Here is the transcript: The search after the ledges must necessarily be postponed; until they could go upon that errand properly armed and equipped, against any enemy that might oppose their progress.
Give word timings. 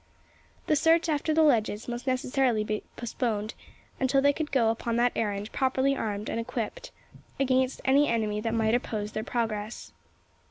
The 0.65 0.75
search 0.75 1.09
after 1.09 1.31
the 1.31 1.43
ledges 1.43 1.87
must 1.87 2.07
necessarily 2.07 2.63
be 2.63 2.81
postponed; 2.95 3.53
until 3.99 4.19
they 4.19 4.33
could 4.33 4.51
go 4.51 4.71
upon 4.71 4.95
that 4.95 5.11
errand 5.15 5.51
properly 5.51 5.95
armed 5.95 6.27
and 6.27 6.39
equipped, 6.39 6.89
against 7.39 7.81
any 7.85 8.07
enemy 8.07 8.41
that 8.41 8.55
might 8.55 8.73
oppose 8.73 9.11
their 9.11 9.23
progress. 9.23 9.91